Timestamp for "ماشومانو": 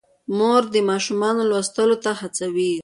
0.89-1.41